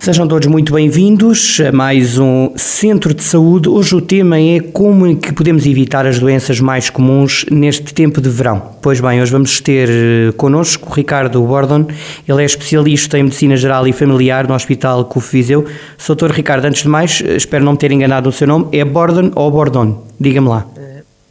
[0.00, 3.68] Sejam todos muito bem-vindos a mais um Centro de Saúde.
[3.68, 8.18] Hoje o tema é como é que podemos evitar as doenças mais comuns neste tempo
[8.18, 8.62] de verão.
[8.80, 11.86] Pois bem, hoje vamos ter eh, connosco Ricardo Bordon.
[12.26, 15.66] Ele é especialista em Medicina Geral e Familiar no Hospital CUF Viseu.
[16.06, 18.68] Doutor Ricardo, antes de mais, eh, espero não me ter enganado o seu nome.
[18.72, 20.02] É Bordon ou Bordon?
[20.18, 20.79] Diga-me lá.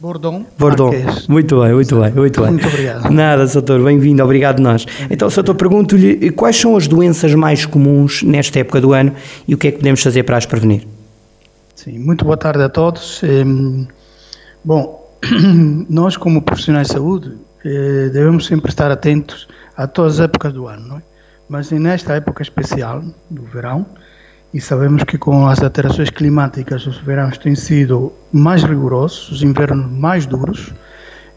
[0.00, 0.46] Bordon.
[0.58, 0.92] Bordon.
[1.28, 2.50] Muito bem, muito bem, muito bem.
[2.52, 3.10] Muito obrigado.
[3.10, 4.86] Nada, doutor, bem-vindo, obrigado nós.
[5.10, 9.14] Então, doutor, pergunto-lhe quais são as doenças mais comuns nesta época do ano
[9.46, 10.86] e o que é que podemos fazer para as prevenir?
[11.74, 13.20] Sim, muito boa tarde a todos.
[14.64, 15.06] Bom,
[15.90, 20.66] nós como profissionais de saúde eh, devemos sempre estar atentos a todas as épocas do
[20.66, 21.02] ano, não é?
[21.46, 23.84] Mas nesta época especial, do verão,
[24.52, 29.90] e sabemos que com as alterações climáticas os verões têm sido mais rigorosos, os invernos
[29.90, 30.74] mais duros.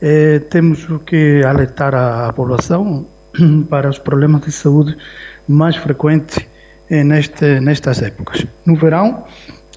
[0.01, 3.05] Eh, temos que alertar a, a, população
[3.69, 4.97] para os problemas de saúde
[5.47, 6.39] mais frequentes
[6.89, 8.45] eh, neste, nestas épocas.
[8.65, 9.25] No verão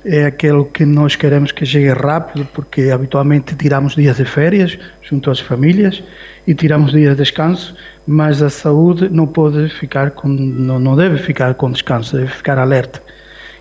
[0.02, 5.30] é aquele que nós queremos que chegue rápido, porque habitualmente tiramos dias de férias junto
[5.30, 6.02] às famílias
[6.46, 7.76] e tiramos dias de descanso,
[8.06, 12.58] mas a saúde não pode ficar com, não, não deve ficar com descanso, deve ficar
[12.58, 13.05] alerta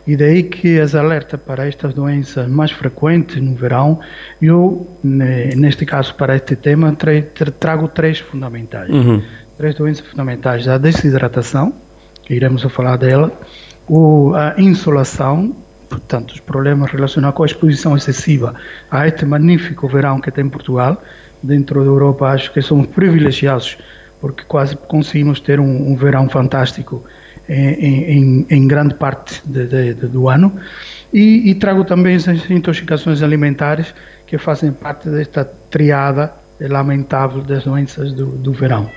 [0.08, 4.00] e daí que as alertas para estas doenças mais frequentes no verão,
[4.40, 6.96] eu, neste caso, para este tema,
[7.60, 8.90] trago três fundamentais.
[8.90, 9.22] Uhum.
[9.58, 11.74] Três doenças fundamentais: a desidratação,
[12.24, 13.32] que iremos falar dela,
[14.36, 15.56] a insolação,
[15.90, 18.54] portanto, os problemas relacionados com a exposição excessiva
[18.92, 21.02] a este magnífico verão que tem Portugal.
[21.42, 23.78] Dentro da Europa, acho que somos privilegiados
[24.20, 27.06] porque quase conseguimos ter um, um verão fantástico
[27.48, 30.54] em, em, em grande parte de, de, de, do ano.
[31.14, 33.94] E, e, trago também as intoxicações alimentares
[34.28, 38.90] que fazem parte desta triada lamentável das doenças do, do verão.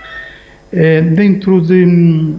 [0.73, 2.37] É, dentro de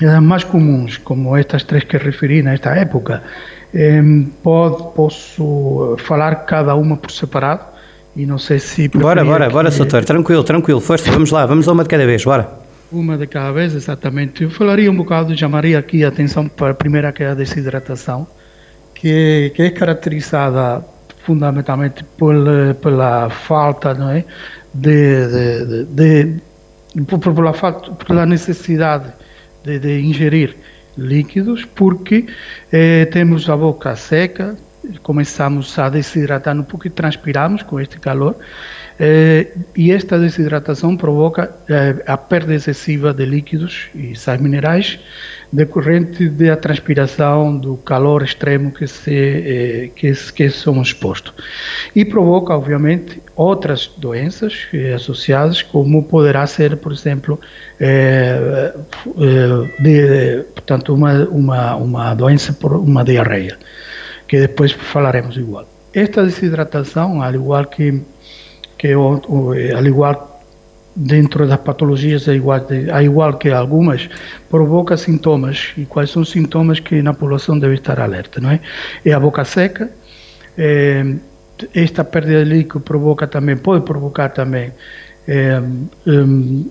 [0.00, 3.22] é, mais comuns, como estas três que referi nesta época,
[3.74, 4.00] é,
[4.42, 7.64] pode, posso falar cada uma por separado
[8.16, 8.88] e não sei se...
[8.88, 9.52] Bora, bora, que...
[9.52, 12.59] bora, doutor, tranquilo, tranquilo, força, vamos lá, vamos a uma de cada vez, bora.
[12.92, 14.42] Uma de cada vez, exatamente.
[14.42, 18.26] Eu falaria um bocado, chamaria aqui a atenção para a primeira, que é a desidratação,
[18.94, 20.84] que, que é caracterizada
[21.24, 22.34] fundamentalmente por,
[22.82, 24.24] pela falta não é,
[24.74, 26.40] de, de, de,
[26.94, 29.12] de por, pela falta, pela necessidade
[29.62, 30.56] de, de ingerir
[30.98, 32.26] líquidos, porque
[32.72, 34.56] eh, temos a boca seca,
[35.02, 38.36] começamos a desidratar um pouco e transpiramos com este calor
[38.98, 44.98] eh, e esta desidratação provoca eh, a perda excessiva de líquidos e sais minerais
[45.52, 51.32] decorrente da transpiração, do calor extremo que, se, eh, que, que somos expostos.
[51.96, 57.40] E provoca, obviamente, outras doenças eh, associadas, como poderá ser, por exemplo,
[57.80, 58.74] eh,
[59.18, 63.58] eh, de, portanto, uma, uma, uma doença por uma diarreia,
[64.30, 65.66] que depois falaremos igual.
[65.92, 68.00] Esta desidratação, al igual que
[68.78, 70.16] que o, o, al igual
[70.94, 74.08] dentro das patologias, é igual, é igual que algumas,
[74.48, 75.72] provoca sintomas.
[75.76, 78.60] E quais são os sintomas que na população deve estar alerta, não é?
[79.04, 79.90] É a boca seca,
[80.56, 81.04] é,
[81.74, 84.72] esta perda de líquido provoca também, pode provocar também
[85.26, 85.60] é,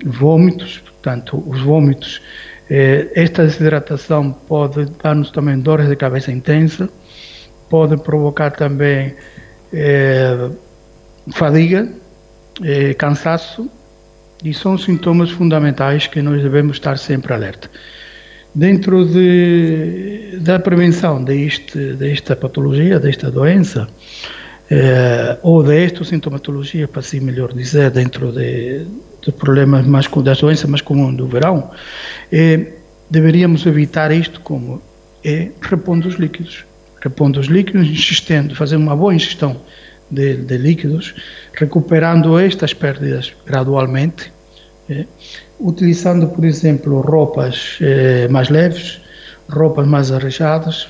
[0.05, 2.21] vômitos, portanto, os vômitos,
[2.69, 6.89] é, esta desidratação pode dar-nos também dores de cabeça intensa,
[7.69, 9.13] pode provocar também
[9.71, 10.49] é,
[11.31, 11.89] fadiga,
[12.63, 13.69] é, cansaço,
[14.43, 17.69] e são sintomas fundamentais que nós devemos estar sempre alerta.
[18.55, 23.87] Dentro de, da prevenção deste, desta patologia, desta doença,
[24.71, 28.85] é, ou desta sintomatologia, para assim melhor dizer, dentro de,
[29.21, 31.69] de problemas mais das doenças mais comuns do verão,
[33.09, 34.81] deveríamos evitar isto como
[35.23, 36.65] é repondo os líquidos,
[37.01, 39.57] repondo os líquidos, insistindo, fazer uma boa ingestão
[40.09, 41.13] de, de líquidos,
[41.53, 44.31] recuperando estas perdas gradualmente,
[44.89, 45.05] eh,
[45.59, 49.01] utilizando, por exemplo, roupas eh, mais leves,
[49.49, 50.87] roupas mais arrejadas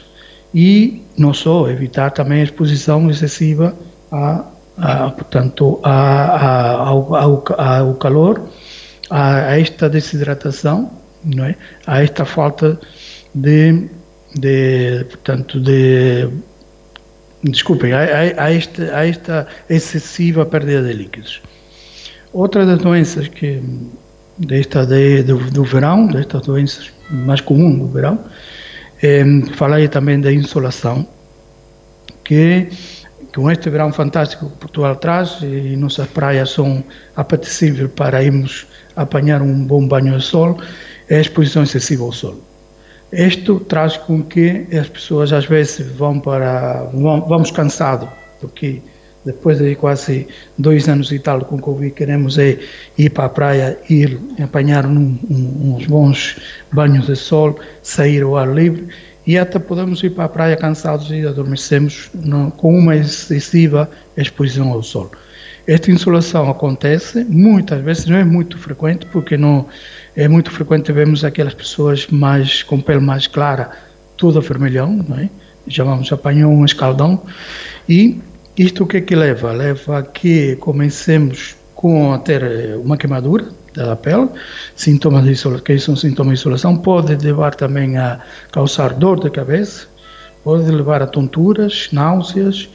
[0.53, 3.75] e não só evitar também a exposição excessiva
[4.11, 4.45] a,
[4.77, 8.41] a portanto a, a, ao, ao, ao, calor,
[9.09, 10.91] a, a, esta desidratação,
[11.23, 11.55] não é?
[11.85, 12.79] a esta falta
[13.33, 13.89] de,
[14.35, 16.29] de portanto de
[17.43, 21.41] desculpem, há, há, há esta excessiva perda de líquidos.
[22.33, 23.61] Outra das doenças que
[24.39, 28.19] desta de, do, do verão, destas doenças mais comuns do verão.
[29.01, 29.23] É,
[29.55, 31.07] falei também da insolação,
[32.23, 32.67] que
[33.33, 36.83] com este verão fantástico que Portugal traz e nossas praias são
[37.15, 38.65] apetecíveis para irmos
[38.95, 40.59] apanhar um bom banho de sol,
[41.07, 42.39] é a exposição excessiva ao sol.
[43.11, 48.07] Isto traz com que as pessoas às vezes vão para vamos cansados
[48.39, 48.81] porque
[49.25, 50.27] depois de quase
[50.57, 52.57] dois anos e tal com Covid queremos é
[52.97, 56.37] ir para a praia ir apanhar um, um, uns bons
[56.71, 58.87] banhos de sol sair ao ar livre
[59.27, 64.71] e até podemos ir para a praia cansados e adormecemos no, com uma excessiva exposição
[64.71, 65.11] ao sol.
[65.67, 69.67] Esta insolação acontece muitas vezes, não é muito frequente, porque não
[70.19, 73.71] é muito frequente vemos aquelas pessoas mais com pele mais clara,
[74.17, 75.29] toda vermelhão, não é?
[76.13, 77.23] apanhar um escaldão
[77.87, 78.19] e
[78.57, 79.53] isto o que é que leva?
[79.53, 84.27] Leva a que comecemos com a ter eh, uma queimadura da pele,
[84.75, 88.19] sintomas de isolação, que são sintomas de isolação, pode levar também a
[88.51, 89.87] causar dor de cabeça,
[90.43, 92.67] pode levar a tonturas, náuseas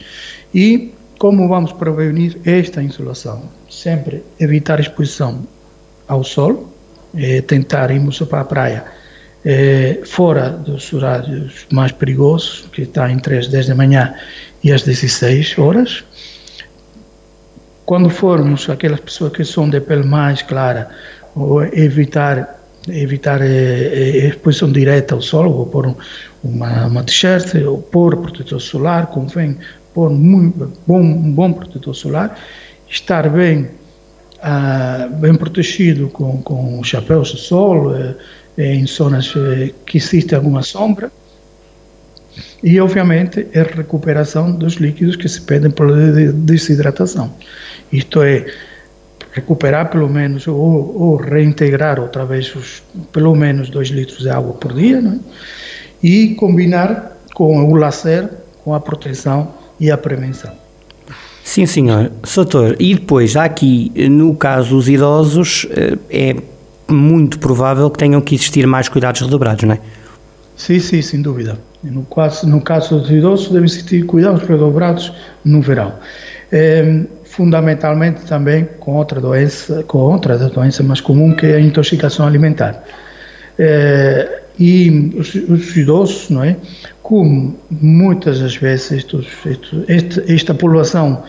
[0.54, 3.42] e como vamos prevenir esta insolação?
[3.68, 5.46] Sempre evitar exposição
[6.08, 6.73] ao sol,
[7.16, 8.84] é, tentar irmos para a praia
[9.44, 14.14] é, fora dos horários mais perigosos, que está entre as 10 da manhã
[14.62, 16.04] e as 16 horas.
[17.84, 20.88] Quando formos aquelas pessoas que são de pele mais clara,
[21.34, 25.94] ou evitar evitar a, a exposição direta ao sol, ou pôr
[26.42, 29.56] uma, uma t-shirt, ou pôr protetor solar, convém
[29.94, 32.38] pôr muito, bom, um bom protetor solar,
[32.88, 33.70] estar bem,
[34.38, 38.14] uh, bem protegido com, com chapéus de sol, uh,
[38.56, 41.10] em zonas uh, que existe alguma sombra,
[42.62, 45.94] e obviamente a recuperação dos líquidos que se pedem pela
[46.32, 47.32] desidratação.
[47.92, 48.46] Isto é,
[49.32, 52.82] recuperar pelo menos ou, ou reintegrar outra vez os,
[53.12, 55.18] pelo menos 2 litros de água por dia, é?
[56.02, 58.28] e combinar com o lazer,
[58.64, 60.63] com a proteção e a prevenção.
[61.44, 62.10] Sim, senhor.
[62.24, 66.36] Soutor, e depois, aqui, no caso dos idosos, eh, é
[66.90, 69.78] muito provável que tenham que existir mais cuidados redobrados, não é?
[70.56, 71.58] Sim, sim, sem dúvida.
[71.82, 75.12] No caso, no caso dos idosos, devem existir cuidados redobrados
[75.44, 75.92] no verão.
[76.50, 82.26] É, fundamentalmente também com outra doença, com outra doença mais comum que é a intoxicação
[82.26, 82.82] alimentar.
[83.58, 86.56] É, e os, os, idosos, não é?
[87.02, 91.24] Como muitas das vezes estes, esta população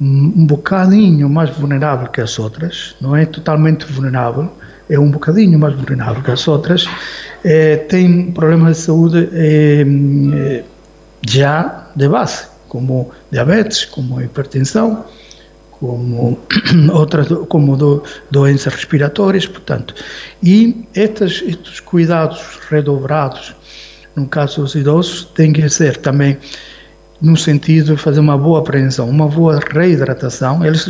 [0.00, 4.50] um bocadinho mais vulnerável que as outras, não é totalmente vulnerável,
[4.90, 6.86] é um bocadinho mais vulnerável que as outras,
[7.44, 10.64] é, tem problemas de saúde é,
[11.26, 15.04] já de base, como diabetes, como hipertensão,
[15.82, 16.38] como
[16.94, 19.92] outras como do, doenças respiratórias, portanto.
[20.40, 22.40] E estes, estes cuidados
[22.70, 23.52] redobrados,
[24.14, 26.38] no caso dos idosos, têm que ser também
[27.20, 30.64] no sentido de fazer uma boa prevenção, uma boa reidratação.
[30.64, 30.86] Eles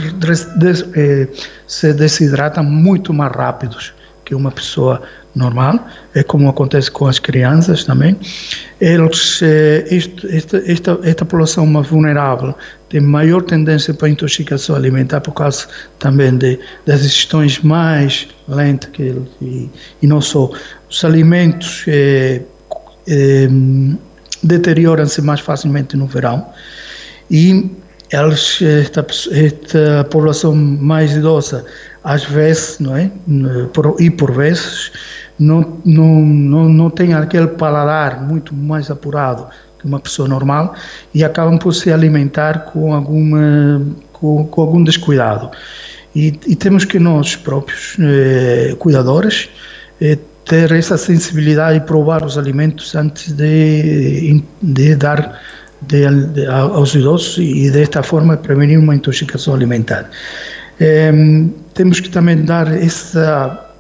[0.57, 1.29] des, eh,
[1.67, 5.03] se desidratam muito mais rápidos que uma pessoa
[5.35, 8.17] normal, é como acontece com as crianças também.
[8.81, 12.55] Eles, eh, esta, esta, esta população mais vulnerável
[12.93, 15.67] tem maior tendência para intoxicação alimentar por causa
[15.99, 19.71] também de, das digestões mais lentas que e,
[20.03, 20.51] e não só.
[20.91, 22.43] Os alimentos eh,
[23.09, 23.49] eh,
[24.43, 26.47] deterioram-se mais facilmente no verão
[27.31, 27.71] e
[28.11, 31.65] eles, esta, esta população mais idosa,
[32.05, 33.11] às vezes, não é?
[34.01, 34.93] E por vezes,
[35.39, 39.47] não, não, não, não tem aquele paladar muito mais apurado
[39.85, 40.75] uma pessoa normal
[41.15, 45.51] e acabam por se alimentar com, alguma, com, com algum descuidado.
[46.15, 49.49] E, e, temos que nós próprios, eh, cuidadores,
[50.01, 55.41] eh, ter essa sensibilidade e provar os alimentos antes de, de dar
[55.81, 60.11] de, de, aos idosos e desta forma prevenir uma intoxicação alimentar.
[60.79, 61.13] Eh,
[61.75, 63.72] temos que também dar essa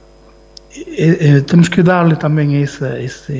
[1.46, 3.32] temos que dar-lhe também essa, essa,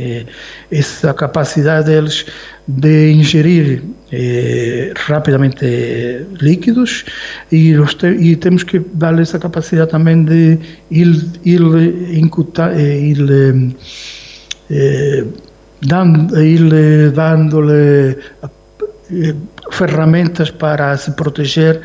[0.71, 2.27] essa capacidade deles
[2.69, 5.65] de ingerir eh, rapidamente
[6.41, 7.05] líquidos
[7.51, 7.75] e,
[8.21, 10.59] e temos que dar-lhe essa capacidade também de
[10.91, 11.63] ir, ir
[12.17, 13.75] incutar, ir,
[14.71, 15.25] eh,
[15.81, 18.17] dando, ir dando-lhe
[19.71, 21.81] ferramentas para se proteger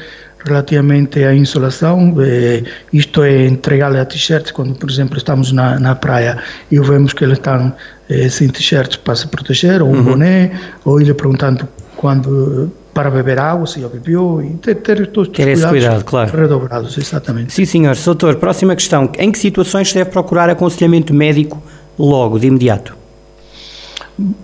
[0.47, 5.95] relativamente à insolação, eh, isto é entregar-lhe a t-shirt quando, por exemplo, estamos na, na
[5.95, 6.37] praia
[6.71, 7.73] e vemos que eles estão
[8.09, 10.03] eh, sem t-shirts para se proteger, ou um uhum.
[10.03, 10.51] boné,
[10.85, 15.47] ou ele perguntando quando para beber água, se já bebeu, e ter, ter todos ter
[15.49, 16.35] esse cuidado, claro.
[16.35, 17.53] redobrados, exatamente.
[17.53, 17.95] Sim, senhor.
[17.95, 19.11] Doutor, próxima questão.
[19.19, 21.61] Em que situações se deve procurar aconselhamento médico
[21.99, 22.97] logo, de imediato?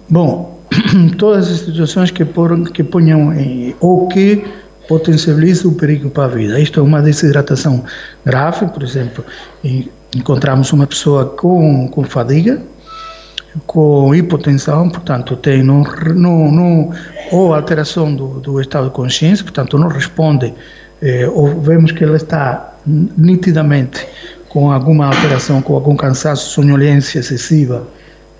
[0.08, 0.62] Bom,
[1.18, 4.44] todas as situações que, por, que ponham em, ou que
[4.88, 6.60] potencializam o perigo para a vida.
[6.60, 7.84] Isto é uma desidratação
[8.26, 9.24] grave, por exemplo,
[10.16, 12.62] encontramos uma pessoa com, com fadiga,
[13.66, 16.92] com hipotensão, portanto, tem no, no, no,
[17.32, 20.54] ou alteração do, do estado de consciência, portanto, não responde,
[21.02, 24.06] eh, ou vemos que ela está nitidamente
[24.50, 27.88] com alguma alteração, com algum cansaço, sonolência excessiva,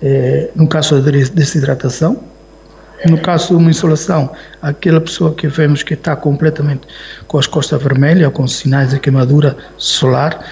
[0.02, 2.33] eh, no caso de desidratação.
[3.08, 4.30] No caso de uma insolação,
[4.62, 6.86] aquela pessoa que vemos que está completamente
[7.26, 10.42] com as costas vermelhas, com sinais de queimadura solar,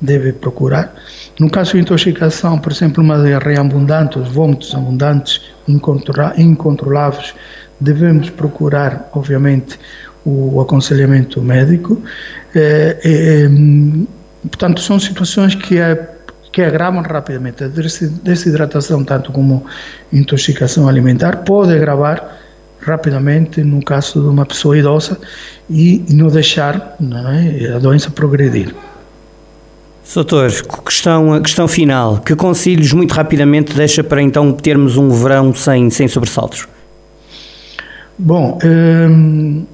[0.00, 0.94] deve procurar.
[1.40, 5.40] No caso de intoxicação, por exemplo, uma diarreia abundante, os vômitos abundantes,
[6.36, 7.34] incontroláveis,
[7.80, 9.78] devemos procurar, obviamente,
[10.24, 12.00] o aconselhamento médico.
[12.54, 13.48] É, é,
[14.48, 16.11] portanto, são situações que, é,
[16.52, 17.64] que agravam rapidamente.
[17.64, 19.64] A desidratação, tanto como
[20.12, 22.38] intoxicação alimentar, pode agravar
[22.80, 25.18] rapidamente no caso de uma pessoa idosa
[25.70, 28.74] e não deixar não é, a doença progredir.
[30.14, 30.50] Doutor,
[30.84, 32.18] questão, questão final.
[32.18, 36.66] Que conselhos, muito rapidamente, deixa para então termos um verão sem, sem sobressaltos?
[38.18, 39.64] Bom, hum,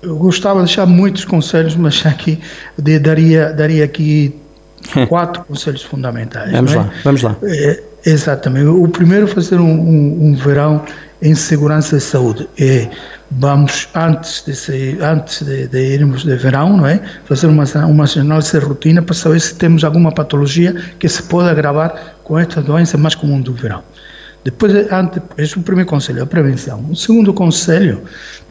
[0.00, 2.38] eu gostava de deixar muitos conselhos, mas aqui
[2.78, 4.34] de, daria, daria aqui
[5.08, 6.50] quatro conselhos fundamentais.
[6.52, 6.76] Vamos é?
[6.76, 7.36] lá, vamos lá.
[7.42, 8.66] É, exatamente.
[8.66, 10.84] O primeiro, fazer um, um, um verão
[11.22, 12.48] em segurança e saúde.
[12.58, 12.88] É,
[13.30, 17.00] vamos, antes de, sair, antes de, de, irmos de verão, não é?
[17.24, 21.48] fazer uma, uma análise de rotina para saber se temos alguma patologia que se pode
[21.48, 23.82] agravar com esta doença mais comum do verão.
[24.44, 26.84] Depois, antes, esse é o primeiro conselho, a prevenção.
[26.90, 28.02] O segundo conselho,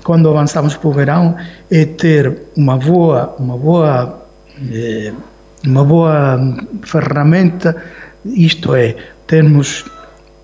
[0.04, 1.38] quando avançamos para o verão,
[1.70, 4.26] é ter uma boa, uma boa,
[4.72, 5.14] é,
[5.66, 6.40] uma boa
[6.84, 7.76] ferramenta,
[8.26, 8.96] isto é,
[9.28, 9.86] termos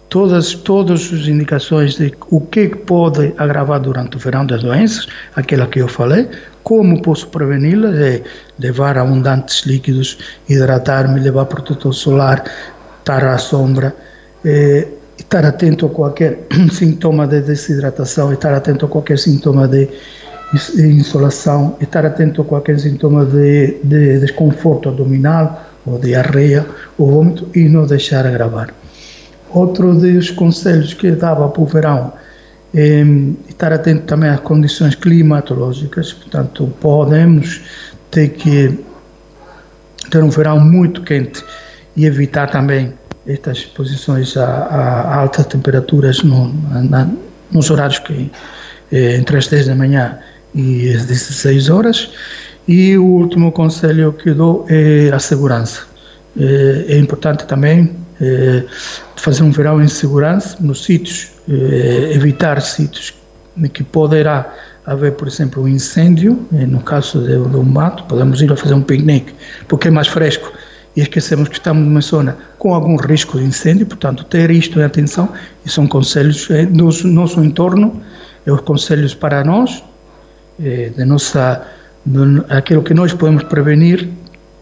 [0.10, 5.68] todas, todas as indicações de o que pode agravar durante o verão das doenças, aquela
[5.68, 6.28] que eu falei,
[6.64, 8.24] como posso preveni-las, é
[8.60, 10.18] levar abundantes líquidos,
[10.50, 12.44] hidratar-me, levar protetor solar,
[13.00, 13.96] estar à sombra,
[14.44, 16.40] é, estar atento a qualquer
[16.72, 19.90] sintoma de desidratação, estar atento a qualquer sintoma de
[20.54, 26.66] insolação, estar atento a qualquer sintoma de, de desconforto abdominal, ou diarreia,
[26.98, 28.74] ou vômito, e não deixar agravar.
[29.52, 32.14] Outro dos conselhos que dava para o verão
[32.74, 33.02] é
[33.48, 37.62] estar atento também às condições climatológicas, portanto, podemos
[38.12, 38.80] ter que
[40.12, 41.44] ter um verão muito quente
[41.96, 42.94] e evitar também
[43.28, 46.54] estas exposições a, a altas temperaturas no,
[46.90, 47.08] na,
[47.52, 48.32] nos horários que
[48.92, 50.20] é, entre as 10 da manhã
[50.54, 52.12] e as 16 horas.
[52.68, 55.84] E o último conselho que dou é a segurança.
[56.40, 58.64] É, é importante também é,
[59.16, 63.14] fazer um verão em segurança nos sítios, eh, evitar sítios
[63.74, 64.54] que poderá
[64.86, 68.56] haver, por exemplo, um incêndio, eh, no caso de, de um mato, podemos ir a
[68.56, 69.34] fazer um piquenique,
[69.68, 70.52] porque é mais fresco
[70.96, 74.84] e esquecemos que estamos numa zona com algum risco de incêndio, portanto, ter isto em
[74.84, 75.30] atenção,
[75.66, 78.02] e são conselhos eh, do nosso entorno,
[78.46, 79.84] é os conselhos para nós,
[80.64, 81.66] eh, de nossa,
[82.06, 84.10] de, aquilo que nós podemos prevenir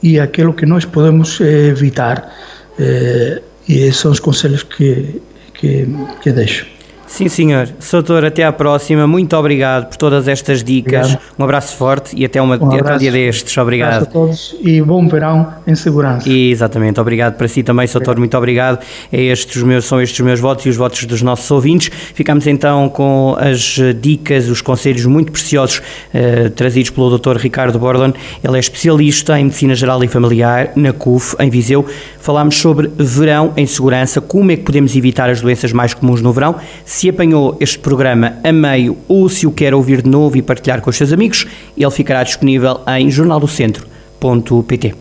[0.04, 2.34] e aquilo que nós podemos eh, evitar.
[2.80, 5.22] Eh, e esses são os conselhos que,
[5.54, 5.88] que,
[6.22, 6.77] que deixo.
[7.08, 7.70] Sim, senhor.
[7.80, 9.08] Soutor, até à próxima.
[9.08, 11.08] Muito obrigado por todas estas dicas.
[11.08, 11.34] Obrigado.
[11.40, 13.58] Um abraço forte e até, uma, um até um dia destes.
[13.58, 13.94] Obrigado.
[13.94, 16.30] Um abraço a todos e bom verão em segurança.
[16.30, 17.00] E, exatamente.
[17.00, 18.18] Obrigado para si também, Soutor.
[18.20, 18.84] Muito obrigado.
[19.12, 21.90] É estes meus, são estes os meus votos e os votos dos nossos ouvintes.
[22.14, 25.82] Ficamos então com as dicas, os conselhos muito preciosos
[26.14, 27.38] eh, trazidos pelo Dr.
[27.38, 28.16] Ricardo Borland.
[28.44, 31.86] Ele é especialista em Medicina Geral e Familiar na CUF, em Viseu.
[32.20, 36.34] Falámos sobre verão em segurança, como é que podemos evitar as doenças mais comuns no
[36.34, 36.56] verão
[36.98, 40.82] se apanhou este programa a meio ou se o quer ouvir de novo e partilhar
[40.82, 41.46] com os seus amigos,
[41.77, 44.96] ele ficará disponível em jornaldocentro.pt.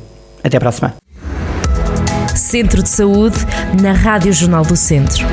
[0.44, 0.96] Até a semana.
[2.34, 3.38] Centro de Saúde
[3.80, 5.26] na Rádio Jornal do Centro.